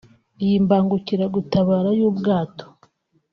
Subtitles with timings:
[0.43, 2.65] Iyi mbangukiragutabara y’ubwato